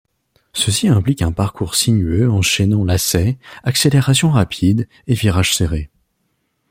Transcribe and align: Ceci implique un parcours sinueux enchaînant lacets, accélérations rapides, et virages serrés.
Ceci 0.53 0.87
implique 0.87 1.21
un 1.21 1.31
parcours 1.31 1.75
sinueux 1.75 2.27
enchaînant 2.31 2.83
lacets, 2.83 3.37
accélérations 3.63 4.31
rapides, 4.31 4.89
et 5.05 5.13
virages 5.13 5.55
serrés. 5.55 5.91